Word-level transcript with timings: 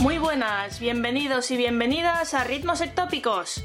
Muy 0.00 0.16
buenas, 0.16 0.80
bienvenidos 0.80 1.50
y 1.50 1.58
bienvenidas 1.58 2.32
a 2.32 2.42
Ritmos 2.44 2.80
Ectópicos. 2.80 3.62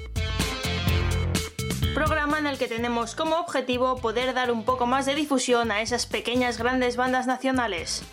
Programa 1.93 2.39
en 2.39 2.47
el 2.47 2.57
que 2.57 2.67
tenemos 2.67 3.15
como 3.15 3.37
objetivo 3.37 3.95
poder 3.95 4.33
dar 4.33 4.51
un 4.51 4.65
poco 4.65 4.85
más 4.85 5.05
de 5.05 5.15
difusión 5.15 5.71
a 5.71 5.79
esas 5.79 6.05
pequeñas 6.05 6.57
grandes 6.57 6.97
bandas 6.97 7.25
nacionales. 7.25 8.03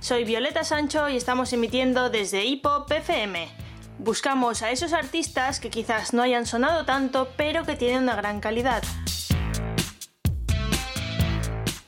Soy 0.00 0.24
Violeta 0.24 0.62
Sancho 0.62 1.08
y 1.08 1.16
estamos 1.16 1.54
emitiendo 1.54 2.10
desde 2.10 2.44
Hipop 2.44 2.92
FM. 2.92 3.48
Buscamos 3.98 4.60
a 4.60 4.70
esos 4.70 4.92
artistas 4.92 5.58
que 5.58 5.70
quizás 5.70 6.12
no 6.12 6.20
hayan 6.20 6.44
sonado 6.44 6.84
tanto, 6.84 7.30
pero 7.38 7.64
que 7.64 7.76
tienen 7.76 8.02
una 8.02 8.14
gran 8.14 8.40
calidad. 8.40 8.82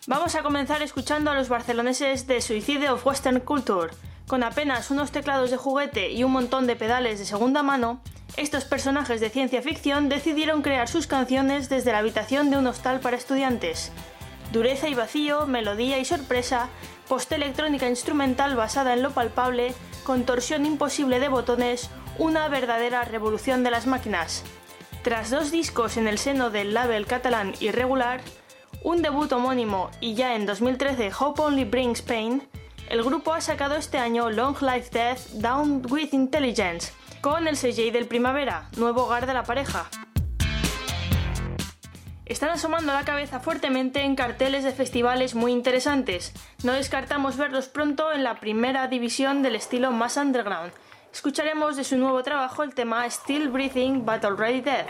Vamos 0.06 0.36
a 0.36 0.42
comenzar 0.42 0.80
escuchando 0.80 1.30
a 1.30 1.34
los 1.34 1.50
barceloneses 1.50 2.26
de 2.26 2.40
Suicide 2.40 2.88
of 2.88 3.06
Western 3.06 3.40
Culture. 3.40 3.90
Con 4.26 4.42
apenas 4.42 4.90
unos 4.90 5.12
teclados 5.12 5.50
de 5.52 5.56
juguete 5.56 6.10
y 6.10 6.24
un 6.24 6.32
montón 6.32 6.66
de 6.66 6.74
pedales 6.74 7.20
de 7.20 7.24
segunda 7.24 7.62
mano, 7.62 8.00
estos 8.36 8.64
personajes 8.64 9.20
de 9.20 9.30
ciencia 9.30 9.62
ficción 9.62 10.08
decidieron 10.08 10.62
crear 10.62 10.88
sus 10.88 11.06
canciones 11.06 11.68
desde 11.68 11.92
la 11.92 11.98
habitación 11.98 12.50
de 12.50 12.58
un 12.58 12.66
hostal 12.66 12.98
para 12.98 13.16
estudiantes. 13.16 13.92
Dureza 14.52 14.88
y 14.88 14.94
vacío, 14.94 15.46
melodía 15.46 15.98
y 15.98 16.04
sorpresa, 16.04 16.68
postelectrónica 17.08 17.88
instrumental 17.88 18.56
basada 18.56 18.94
en 18.94 19.02
lo 19.02 19.12
palpable, 19.12 19.72
contorsión 20.04 20.66
imposible 20.66 21.20
de 21.20 21.28
botones, 21.28 21.88
una 22.18 22.48
verdadera 22.48 23.04
revolución 23.04 23.62
de 23.62 23.70
las 23.70 23.86
máquinas. 23.86 24.42
Tras 25.02 25.30
dos 25.30 25.52
discos 25.52 25.96
en 25.96 26.08
el 26.08 26.18
seno 26.18 26.50
del 26.50 26.74
label 26.74 27.06
catalán 27.06 27.54
Irregular, 27.60 28.20
un 28.82 29.02
debut 29.02 29.30
homónimo 29.32 29.90
y 30.00 30.14
ya 30.14 30.34
en 30.34 30.46
2013 30.46 31.12
Hope 31.18 31.42
Only 31.42 31.64
Brings 31.64 32.02
Pain, 32.02 32.42
el 32.88 33.02
grupo 33.02 33.32
ha 33.32 33.40
sacado 33.40 33.76
este 33.76 33.98
año 33.98 34.30
Long 34.30 34.56
Life 34.60 34.90
Death 34.90 35.20
Down 35.34 35.86
with 35.90 36.12
Intelligence, 36.12 36.92
con 37.20 37.48
el 37.48 37.56
CJ 37.56 37.92
del 37.92 38.06
Primavera, 38.06 38.68
nuevo 38.76 39.04
hogar 39.04 39.26
de 39.26 39.34
la 39.34 39.44
pareja. 39.44 39.88
Están 42.24 42.50
asomando 42.50 42.92
la 42.92 43.04
cabeza 43.04 43.38
fuertemente 43.40 44.02
en 44.02 44.16
carteles 44.16 44.64
de 44.64 44.72
festivales 44.72 45.34
muy 45.34 45.52
interesantes. 45.52 46.32
No 46.64 46.72
descartamos 46.72 47.36
verlos 47.36 47.68
pronto 47.68 48.12
en 48.12 48.24
la 48.24 48.40
primera 48.40 48.88
división 48.88 49.42
del 49.42 49.54
estilo 49.54 49.92
más 49.92 50.16
underground. 50.16 50.72
Escucharemos 51.12 51.76
de 51.76 51.84
su 51.84 51.96
nuevo 51.96 52.22
trabajo 52.22 52.62
el 52.62 52.74
tema 52.74 53.08
Still 53.08 53.48
Breathing 53.48 54.04
But 54.04 54.24
Already 54.24 54.60
Dead. 54.60 54.86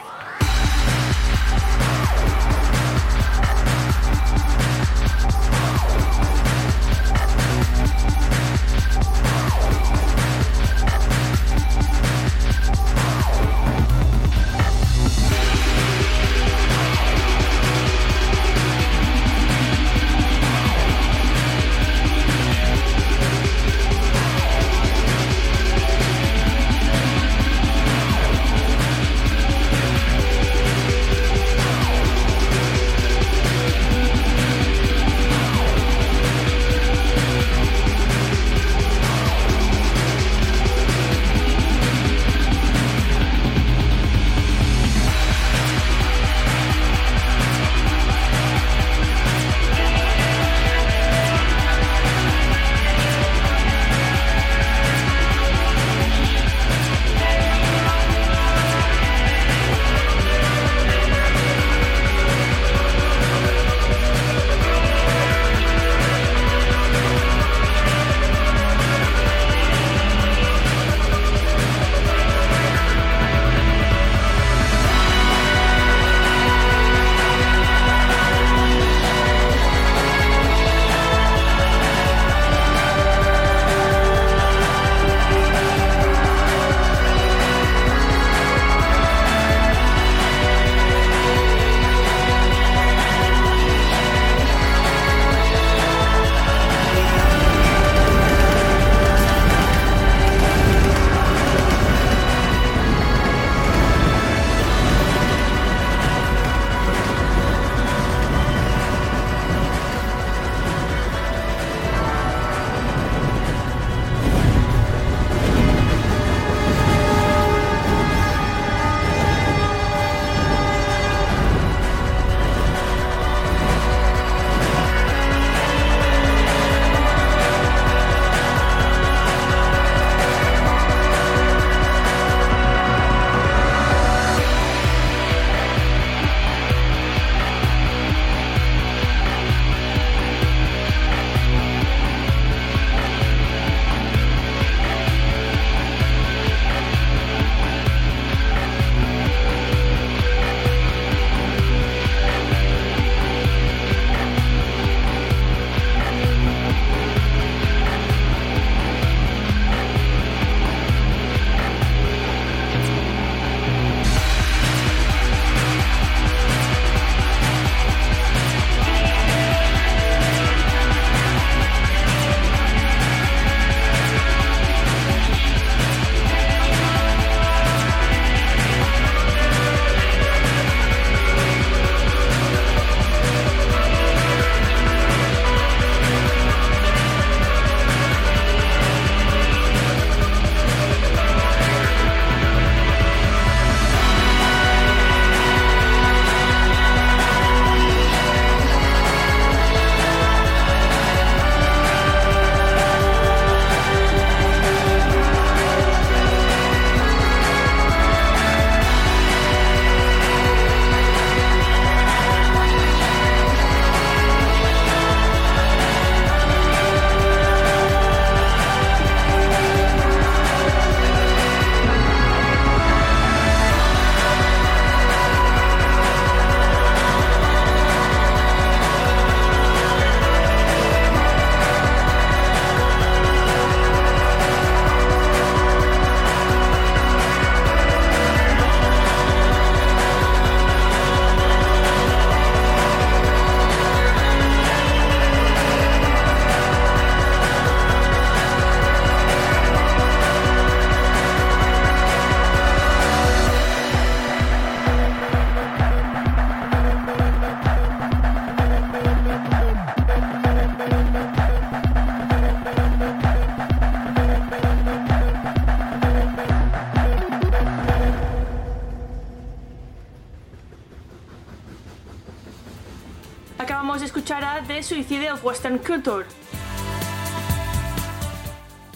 Escuchar 274.76 274.76
a 274.76 274.81
The 274.81 274.82
Suicide 274.82 275.31
of 275.32 275.44
Western 275.44 275.78
Culture. 275.78 276.26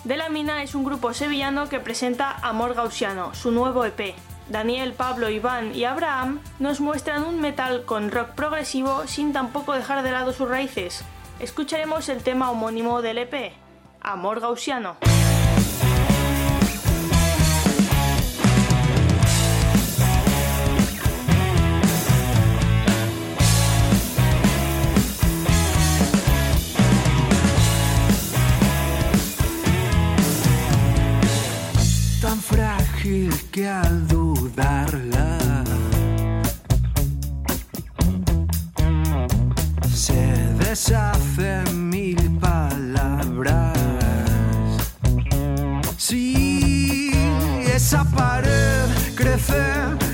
De 0.05 0.17
la 0.17 0.29
Mina 0.29 0.63
es 0.63 0.75
un 0.75 0.85
grupo 0.85 1.13
sevillano 1.13 1.69
que 1.69 1.81
presenta 1.81 2.37
Amor 2.43 2.75
Gaussiano, 2.75 3.35
su 3.35 3.51
nuevo 3.51 3.85
EP. 3.85 4.15
Daniel, 4.49 4.93
Pablo, 4.95 5.31
Iván 5.31 5.75
y 5.75 5.85
Abraham 5.85 6.41
nos 6.59 6.81
muestran 6.81 7.25
un 7.25 7.41
metal 7.41 7.85
con 7.85 8.11
rock 8.11 8.31
progresivo 8.31 9.07
sin 9.07 9.33
tampoco 9.33 9.75
dejar 9.75 10.03
de 10.03 10.11
lado 10.11 10.33
sus 10.33 10.49
raíces. 10.49 11.05
Escucharemos 11.39 12.09
el 12.09 12.23
tema 12.23 12.51
homónimo 12.51 13.01
del 13.01 13.19
EP, 13.19 13.53
Amor 14.01 14.41
Gaussiano. 14.41 14.97
Que 33.51 33.67
al 33.67 34.07
dudarla 34.07 35.39
se 39.93 40.15
deshace 40.59 41.63
mil 41.73 42.39
palabras. 42.39 43.77
Si 45.97 47.11
esa 47.75 48.05
pared 48.05 48.87
crece 49.17 49.63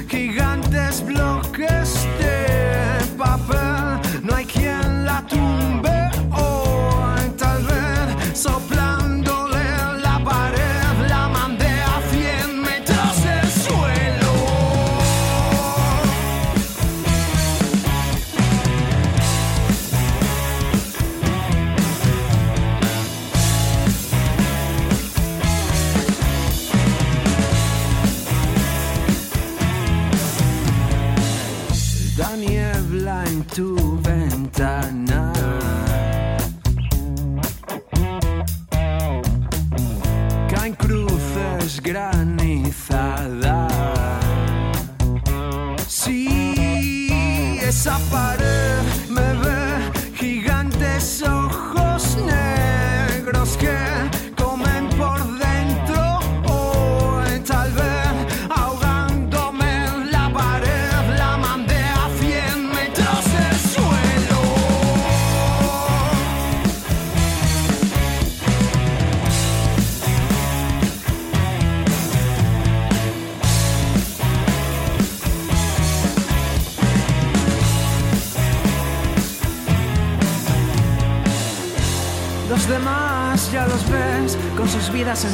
gigantes 0.08 1.04
bloques 1.04 2.06
de 2.18 3.04
papel, 3.18 4.00
no 4.22 4.34
hay 4.34 4.46
quien 4.46 5.04
la 5.04 5.20
tumbe 5.26 6.10
hoy, 6.32 7.30
tal 7.36 7.62
vez 7.64 8.38
soplándole 8.38 8.75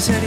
sus 0.00 0.21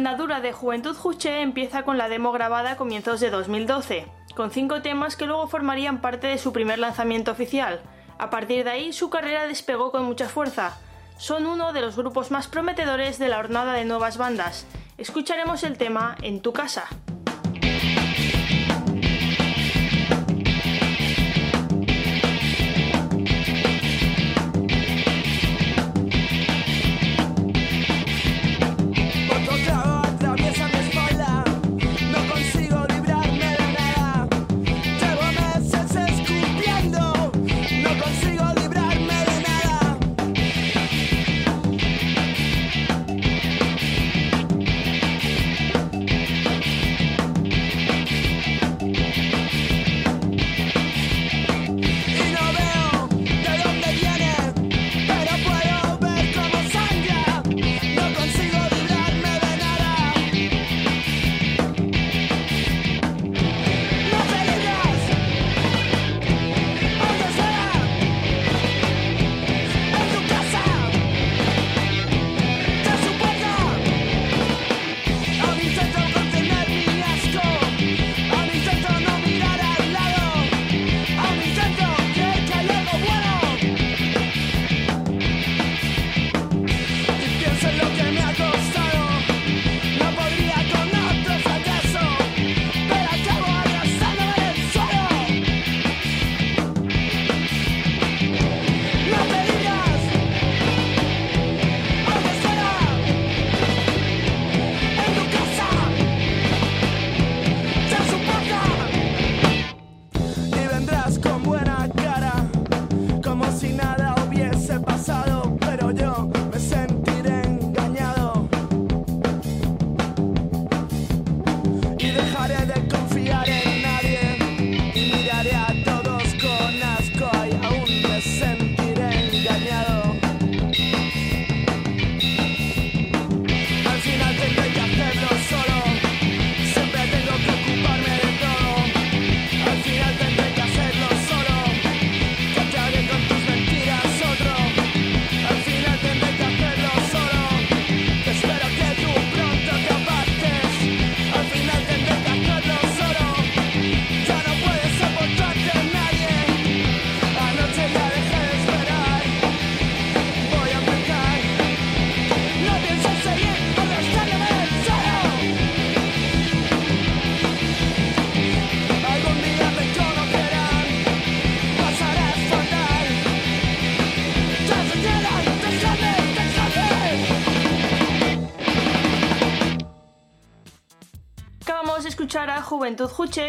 andadura 0.00 0.40
de 0.40 0.54
Juventud 0.54 0.96
Juche 0.96 1.42
empieza 1.42 1.82
con 1.82 1.98
la 1.98 2.08
demo 2.08 2.32
grabada 2.32 2.70
a 2.70 2.76
comienzos 2.78 3.20
de 3.20 3.28
2012, 3.28 4.06
con 4.34 4.50
cinco 4.50 4.80
temas 4.80 5.14
que 5.14 5.26
luego 5.26 5.46
formarían 5.46 6.00
parte 6.00 6.26
de 6.26 6.38
su 6.38 6.54
primer 6.54 6.78
lanzamiento 6.78 7.30
oficial. 7.30 7.82
A 8.18 8.30
partir 8.30 8.64
de 8.64 8.70
ahí, 8.70 8.92
su 8.94 9.10
carrera 9.10 9.46
despegó 9.46 9.92
con 9.92 10.06
mucha 10.06 10.26
fuerza. 10.26 10.78
Son 11.18 11.44
uno 11.44 11.74
de 11.74 11.82
los 11.82 11.96
grupos 11.96 12.30
más 12.30 12.48
prometedores 12.48 13.18
de 13.18 13.28
la 13.28 13.40
hornada 13.40 13.74
de 13.74 13.84
nuevas 13.84 14.16
bandas. 14.16 14.66
Escucharemos 14.96 15.64
el 15.64 15.76
tema 15.76 16.16
En 16.22 16.40
tu 16.40 16.54
casa. 16.54 16.88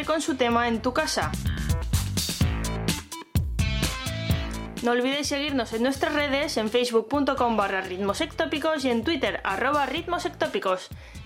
Con 0.05 0.21
su 0.21 0.35
tema 0.35 0.67
En 0.67 0.81
tu 0.81 0.93
casa. 0.93 1.31
No 4.83 4.91
olvidéis 4.91 5.27
seguirnos 5.27 5.73
en 5.73 5.81
nuestras 5.81 6.13
redes 6.13 6.57
en 6.57 6.69
facebook.com 6.69 7.57
barra 7.57 7.81
ritmos 7.81 8.21
y 8.21 8.89
en 8.89 9.03
twitter 9.03 9.41
arroba 9.43 9.87
ritmos 9.87 10.27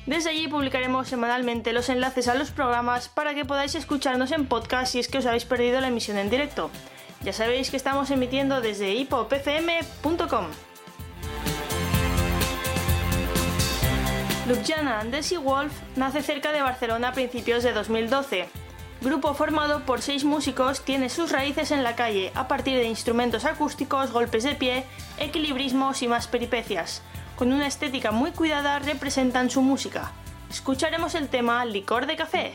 Desde 0.06 0.30
allí 0.30 0.48
publicaremos 0.48 1.10
semanalmente 1.10 1.74
los 1.74 1.90
enlaces 1.90 2.30
a 2.30 2.36
los 2.36 2.52
programas 2.52 3.10
para 3.10 3.34
que 3.34 3.44
podáis 3.44 3.76
escucharnos 3.76 4.32
en 4.32 4.46
podcast 4.46 4.94
si 4.94 5.00
es 5.00 5.10
que 5.10 5.18
os 5.18 5.26
habéis 5.26 5.46
perdido 5.46 5.82
la 5.82 5.90
emisión 5.90 6.18
en 6.18 6.30
directo. 6.30 6.70
Ya 7.22 7.34
sabéis 7.34 7.70
que 7.70 7.78
estamos 7.78 8.12
emitiendo 8.12 8.62
desde 8.62 8.94
hipopfm.com. 8.94 10.46
Ljubljana 14.48 15.00
and 15.00 15.12
Desi 15.12 15.38
Wolf 15.38 15.74
nace 15.96 16.22
cerca 16.22 16.52
de 16.52 16.62
Barcelona 16.62 17.08
a 17.08 17.14
principios 17.14 17.64
de 17.64 17.74
2012. 17.74 18.48
Grupo 19.02 19.34
formado 19.34 19.82
por 19.88 20.04
seis 20.04 20.24
músicos, 20.24 20.82
tiene 20.82 21.10
sus 21.10 21.32
raíces 21.32 21.72
en 21.72 21.84
la 21.84 21.96
calle 21.96 22.32
a 22.36 22.48
partir 22.48 22.78
de 22.78 22.88
instrumentos 22.88 23.44
acústicos, 23.46 24.12
golpes 24.12 24.44
de 24.44 24.54
pie, 24.54 24.84
equilibrismos 25.18 26.04
y 26.04 26.08
más 26.08 26.28
peripecias. 26.28 27.02
Con 27.36 27.54
una 27.54 27.66
estética 27.66 28.12
muy 28.12 28.32
cuidada 28.32 28.78
representan 28.78 29.50
su 29.50 29.64
música. 29.64 30.12
Escucharemos 30.52 31.16
el 31.16 31.28
tema 31.28 31.66
Licor 31.66 32.06
de 32.06 32.16
Café. 32.16 32.54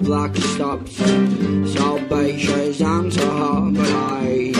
Black 0.00 0.34
stops. 0.34 0.96
Salvation's 0.96 2.80
on 2.80 3.74
but 3.74 3.86
I. 3.86 4.59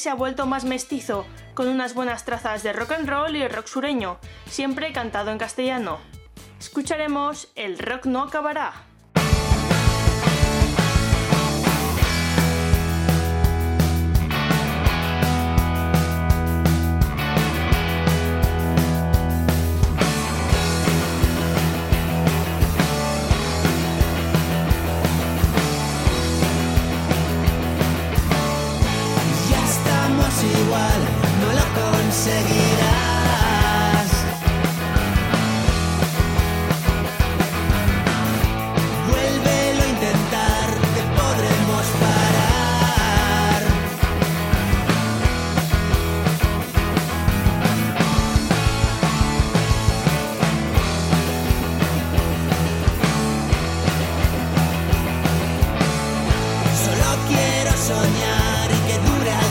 se 0.00 0.08
ha 0.08 0.14
vuelto 0.14 0.46
más 0.46 0.64
mestizo, 0.64 1.26
con 1.52 1.68
unas 1.68 1.92
buenas 1.92 2.24
trazas 2.24 2.62
de 2.62 2.72
rock 2.72 2.92
and 2.92 3.08
roll 3.08 3.36
y 3.36 3.46
rock 3.46 3.66
sureño, 3.66 4.18
siempre 4.46 4.94
cantado 4.94 5.30
en 5.30 5.36
castellano. 5.36 5.98
Escucharemos 6.58 7.48
El 7.54 7.78
rock 7.78 8.06
no 8.06 8.22
acabará. 8.22 8.89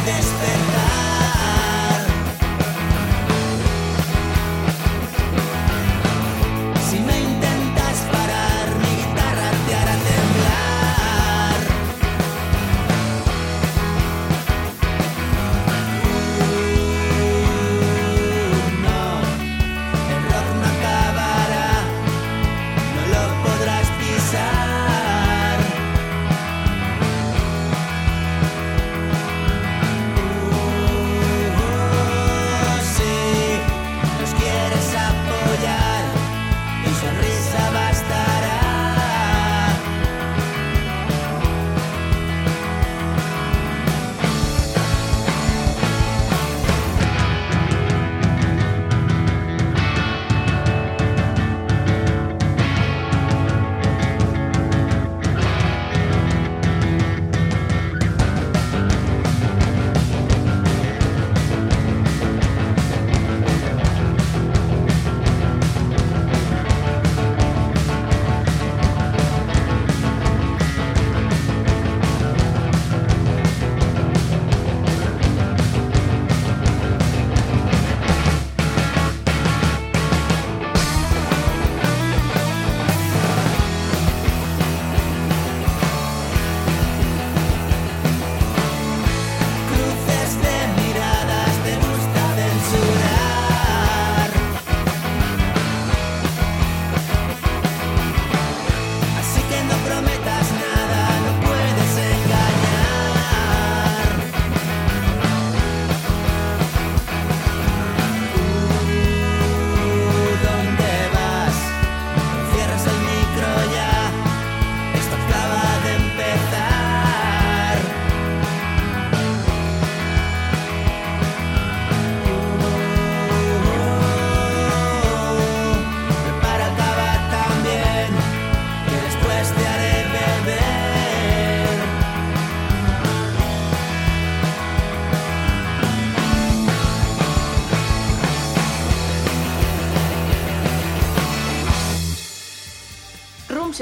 this. 0.10 0.49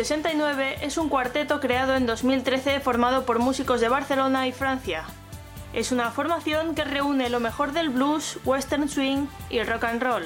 69 0.07 0.77
es 0.83 0.97
un 0.97 1.09
cuarteto 1.09 1.59
creado 1.59 1.93
en 1.93 2.05
2013 2.05 2.79
formado 2.79 3.25
por 3.25 3.39
músicos 3.39 3.81
de 3.81 3.89
Barcelona 3.89 4.47
y 4.47 4.53
Francia. 4.53 5.03
Es 5.73 5.91
una 5.91 6.11
formación 6.11 6.75
que 6.75 6.85
reúne 6.85 7.29
lo 7.29 7.41
mejor 7.41 7.73
del 7.73 7.89
blues, 7.89 8.39
western 8.45 8.87
swing 8.87 9.27
y 9.49 9.61
rock 9.63 9.83
and 9.83 10.01
roll. 10.01 10.23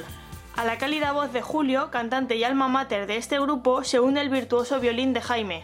A 0.55 0.65
la 0.65 0.77
cálida 0.77 1.13
voz 1.13 1.33
de 1.33 1.41
Julio, 1.41 1.89
cantante 1.89 2.35
y 2.35 2.43
alma 2.43 2.67
mater 2.67 3.07
de 3.07 3.17
este 3.17 3.39
grupo, 3.39 3.83
se 3.83 3.99
une 3.99 4.21
el 4.21 4.29
virtuoso 4.29 4.79
violín 4.79 5.13
de 5.13 5.21
Jaime. 5.21 5.63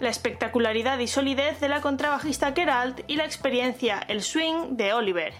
La 0.00 0.08
espectacularidad 0.08 0.98
y 1.00 1.06
solidez 1.06 1.60
de 1.60 1.68
la 1.68 1.82
contrabajista 1.82 2.54
Keralt 2.54 3.00
y 3.08 3.16
la 3.16 3.26
experiencia, 3.26 3.98
el 4.08 4.22
swing 4.22 4.78
de 4.78 4.94
Oliver. 4.94 5.34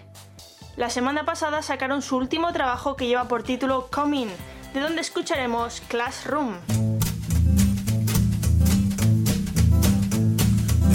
La 0.75 0.91
semana 0.91 1.25
pasada 1.25 1.63
sacaron 1.63 2.03
su 2.03 2.17
último 2.17 2.53
trabajo 2.53 2.95
que 2.95 3.07
lleva 3.07 3.27
por 3.27 3.41
título 3.41 3.87
Coming, 3.87 4.29
de 4.75 4.79
donde 4.79 5.01
escucharemos 5.01 5.81
Classroom. 5.87 6.57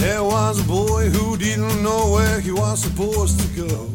There 0.01 0.23
was 0.23 0.59
a 0.59 0.63
boy 0.63 1.11
who 1.11 1.37
didn't 1.37 1.83
know 1.83 2.13
where 2.13 2.39
he 2.41 2.51
was 2.51 2.81
supposed 2.81 3.39
to 3.39 3.47
go. 3.67 3.87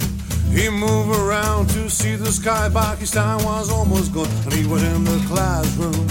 He 0.55 0.69
moved 0.71 1.19
around 1.19 1.69
to 1.71 1.91
see 1.91 2.15
the 2.15 2.31
sky, 2.31 2.69
but 2.69 2.99
his 2.99 3.11
time 3.11 3.43
was 3.45 3.73
almost 3.73 4.15
gone, 4.15 4.29
and 4.45 4.53
he 4.53 4.65
was 4.69 4.85
in 4.85 5.03
the 5.03 5.19
classroom. 5.27 6.07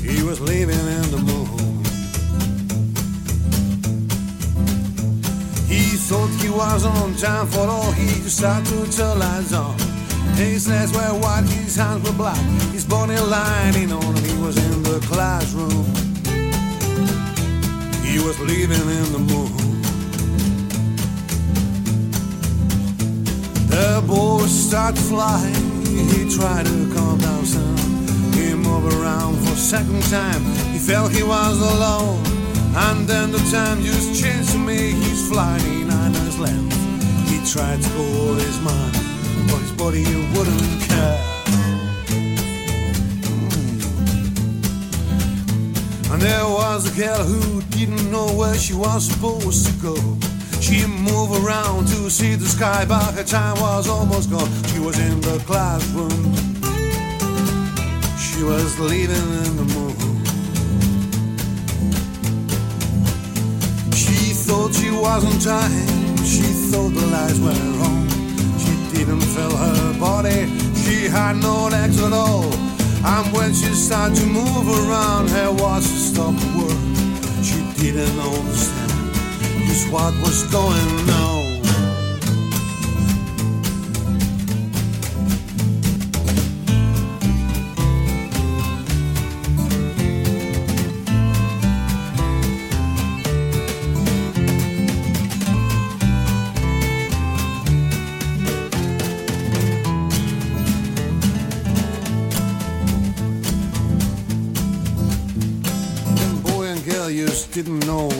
He 0.00 0.22
was 0.22 0.40
living 0.40 0.78
in 0.78 1.06
the 1.10 1.22
moon. 1.28 1.82
He 5.66 5.82
thought 6.06 6.30
he 6.40 6.50
was 6.50 6.84
on 6.84 7.16
time 7.16 7.48
for 7.48 7.66
all 7.66 7.90
he 7.90 8.06
decided 8.22 8.68
to 8.68 8.96
turn 8.96 9.18
lights 9.18 9.52
on. 9.52 9.76
His 10.36 10.68
legs 10.68 10.92
were 10.92 11.18
white, 11.18 11.46
his 11.48 11.74
hands 11.74 12.08
were 12.08 12.16
black, 12.16 12.38
his 12.70 12.84
body 12.84 13.18
lining 13.18 13.90
on, 13.90 14.04
and 14.04 14.24
he 14.24 14.40
was 14.40 14.56
in 14.56 14.84
the 14.84 15.00
classroom. 15.00 16.11
He 18.12 18.18
was 18.18 18.38
leaving 18.40 18.86
in 19.00 19.12
the 19.16 19.18
moon. 19.18 19.52
The 23.68 24.04
boy 24.06 24.44
started 24.44 25.00
flying. 25.00 25.86
He 25.86 26.28
tried 26.36 26.66
to 26.66 26.92
calm 26.94 27.18
down 27.20 27.46
some. 27.46 27.76
He 28.34 28.52
moved 28.52 28.94
around 28.96 29.38
for 29.38 29.54
a 29.54 29.56
second 29.56 30.02
time. 30.10 30.44
He 30.74 30.78
felt 30.78 31.10
he 31.10 31.22
was 31.22 31.58
alone. 31.58 32.22
And 32.76 33.08
then 33.08 33.32
the 33.32 33.42
time 33.50 33.80
just 33.80 34.22
changed 34.22 34.52
to 34.52 34.58
me. 34.58 34.92
He's 34.92 35.26
flying 35.30 35.88
nine 35.88 36.14
hours 36.14 36.38
left. 36.38 36.72
He 37.30 37.38
tried 37.50 37.80
to 37.80 37.88
go 37.96 38.34
his 38.34 38.60
mind, 38.60 38.92
but 39.48 39.60
his 39.64 39.72
body 39.72 40.04
wouldn't 40.34 40.82
care. 40.82 41.18
And 46.12 46.20
there 46.20 46.44
was 46.74 46.90
a 46.90 46.98
girl 46.98 47.22
who 47.24 47.60
didn't 47.76 48.10
know 48.10 48.28
where 48.32 48.54
she 48.54 48.72
was 48.72 49.04
supposed 49.10 49.66
to 49.66 49.72
go. 49.82 49.94
She 50.58 50.86
moved 50.86 51.44
around 51.44 51.86
to 51.88 52.08
see 52.08 52.34
the 52.34 52.46
sky, 52.46 52.86
but 52.88 53.12
her 53.12 53.24
time 53.24 53.60
was 53.60 53.90
almost 53.90 54.30
gone. 54.30 54.50
She 54.68 54.78
was 54.78 54.98
in 54.98 55.20
the 55.20 55.36
classroom. 55.46 56.22
She 58.16 58.42
was 58.42 58.78
living 58.78 59.28
in 59.44 59.52
the 59.60 59.66
moon. 59.74 59.96
She 63.92 64.32
thought 64.46 64.72
she 64.72 64.90
wasn't 64.90 65.42
time. 65.44 66.16
She 66.24 66.46
thought 66.70 66.92
the 67.00 67.06
lights 67.14 67.38
were 67.44 67.82
on. 67.88 68.08
She 68.62 68.74
didn't 68.96 69.26
feel 69.34 69.54
her 69.64 70.00
body. 70.00 70.40
She 70.82 71.04
had 71.16 71.36
no 71.36 71.68
legs 71.68 72.02
at 72.02 72.14
all. 72.14 72.50
And 73.04 73.32
when 73.34 73.52
she 73.52 73.74
started 73.74 74.16
to 74.16 74.26
move 74.26 74.66
around, 74.88 75.28
her 75.30 75.50
was 75.52 75.84
stop 76.12 76.34
work. 76.56 76.82
She 77.42 77.60
didn't 77.80 78.18
understand 78.20 78.92
just 79.66 79.90
what 79.90 80.12
was 80.22 80.44
going 80.52 81.10
on. 81.10 81.41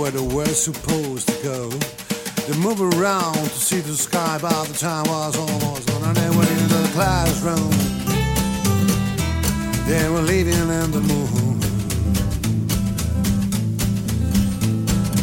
Where 0.02 0.10
they 0.10 0.34
were 0.34 0.44
supposed 0.46 1.28
to 1.28 1.42
go. 1.44 1.68
They 2.48 2.58
moved 2.58 2.80
around 2.80 3.34
to 3.36 3.60
see 3.68 3.78
the 3.78 3.94
sky, 3.94 4.36
by 4.42 4.64
the 4.64 4.76
time 4.76 5.06
I 5.06 5.28
was 5.28 5.36
almost 5.38 5.88
and 5.90 6.16
they 6.16 6.28
went 6.36 6.50
into 6.50 6.74
the 6.74 6.90
classroom. 6.92 7.70
They 9.86 10.08
were 10.10 10.22
living 10.22 10.58
in 10.80 10.90
the 10.90 11.02
moon. 11.12 11.60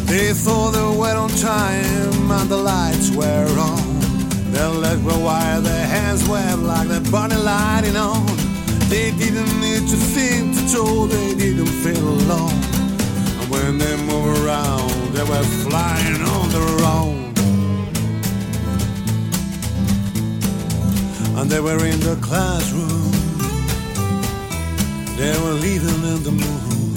They 0.08 0.32
thought 0.32 0.72
they 0.72 0.98
were 0.98 1.18
on 1.24 1.30
time, 1.32 2.32
and 2.32 2.50
the 2.50 2.56
lights 2.56 3.12
were 3.12 3.60
on. 3.60 4.00
Their 4.54 4.70
legs 4.70 5.04
were 5.04 5.22
wide, 5.22 5.64
their 5.64 5.88
hands 5.88 6.26
were 6.30 6.56
like 6.56 6.88
their 6.88 7.12
body 7.12 7.36
lighting 7.36 7.98
on. 7.98 8.26
They 8.88 9.12
didn't 9.12 9.60
need 9.60 9.90
to 9.90 9.98
think 10.16 10.56
to 10.72 10.80
all, 10.80 11.06
they 11.06 11.36
didn't 11.36 11.74
feel 11.84 12.08
alone. 12.08 12.69
When 13.50 13.80
they 13.80 13.96
move 13.98 14.46
around, 14.46 14.92
they 15.16 15.24
were 15.24 15.44
flying 15.66 16.22
on 16.22 16.50
their 16.50 16.86
own. 16.86 17.34
And 21.38 21.50
they 21.50 21.60
were 21.60 21.84
in 21.84 22.00
the 22.00 22.16
classroom. 22.22 23.12
They 25.18 25.36
were 25.44 25.58
living 25.68 26.04
in 26.14 26.24
the 26.24 26.32
moon. 26.32 26.96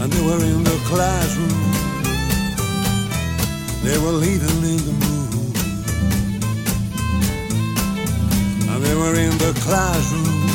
And 0.00 0.10
they 0.10 0.22
were 0.24 0.42
in 0.42 0.64
the 0.64 0.78
classroom. 0.90 1.72
They 3.84 3.98
were 3.98 4.16
living 4.26 4.62
in 4.72 4.80
the 4.88 4.94
moon. 5.04 5.52
And 8.70 8.82
they 8.82 8.94
were 8.94 9.14
in 9.14 9.36
the 9.38 9.52
classroom. 9.60 10.45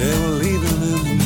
They 0.00 0.18
were 0.18 0.38
living 0.38 0.82
in 0.82 1.18
the 1.18 1.20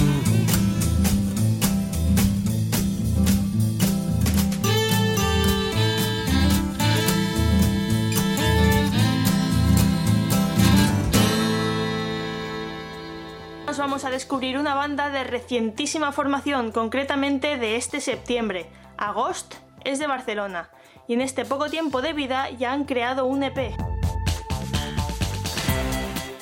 vamos 13.78 14.04
a 14.04 14.10
descubrir 14.10 14.58
una 14.58 14.74
banda 14.74 15.10
de 15.10 15.22
recientísima 15.22 16.10
formación, 16.10 16.72
concretamente 16.72 17.58
de 17.58 17.76
este 17.76 18.00
septiembre. 18.00 18.66
Agost 18.96 19.54
es 19.84 20.00
de 20.00 20.08
Barcelona 20.08 20.70
y 21.06 21.14
en 21.14 21.20
este 21.20 21.44
poco 21.44 21.68
tiempo 21.68 22.02
de 22.02 22.12
vida 22.12 22.50
ya 22.50 22.72
han 22.72 22.86
creado 22.86 23.26
un 23.26 23.44
EP. 23.44 23.83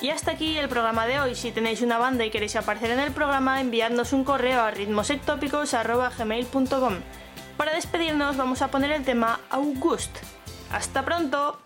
Y 0.03 0.09
hasta 0.09 0.31
aquí 0.31 0.57
el 0.57 0.67
programa 0.67 1.07
de 1.07 1.21
hoy. 1.21 1.33
Si 1.33 1.53
tenéis 1.53 1.81
una 1.81 1.97
banda 1.97 2.25
y 2.25 2.29
queréis 2.29 2.57
aparecer 2.57 2.91
en 2.91 2.99
el 2.99 3.13
programa, 3.13 3.61
enviadnos 3.61 4.11
un 4.11 4.25
correo 4.25 4.61
a 4.61 4.69
ritmosectópicos.gmail.com. 4.69 6.95
Para 7.55 7.73
despedirnos 7.73 8.35
vamos 8.35 8.61
a 8.61 8.67
poner 8.67 8.91
el 8.91 9.05
tema 9.05 9.39
August. 9.49 10.13
¡Hasta 10.73 11.05
pronto! 11.05 11.57